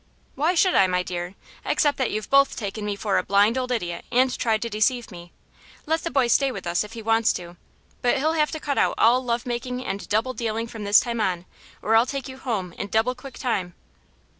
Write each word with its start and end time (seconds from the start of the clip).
"Why 0.33 0.55
should 0.55 0.73
I, 0.73 0.87
my 0.87 1.03
dear? 1.03 1.35
except 1.63 1.99
that 1.99 2.09
you've 2.09 2.31
both 2.31 2.55
taken 2.55 2.83
me 2.83 2.95
for 2.95 3.19
a 3.19 3.23
blind 3.23 3.55
old 3.55 3.71
idiot 3.71 4.03
and 4.11 4.35
tried 4.35 4.63
to 4.63 4.67
deceive 4.67 5.11
me. 5.11 5.31
Let 5.85 6.01
the 6.03 6.09
boy 6.09 6.25
stay 6.25 6.51
with 6.51 6.65
us, 6.65 6.83
if 6.83 6.93
he 6.93 7.03
wants 7.03 7.31
to, 7.33 7.55
but 8.01 8.17
he'll 8.17 8.33
have 8.33 8.49
to 8.49 8.59
cut 8.59 8.79
out 8.79 8.95
all 8.97 9.23
love 9.23 9.45
making 9.45 9.85
and 9.85 10.09
double 10.09 10.33
dealing 10.33 10.65
from 10.65 10.85
this 10.85 10.99
time 10.99 11.21
on 11.21 11.45
or 11.83 11.95
I'll 11.95 12.07
take 12.07 12.27
you 12.27 12.37
home 12.39 12.73
in 12.79 12.87
double 12.87 13.13
quick 13.13 13.37
time." 13.37 13.75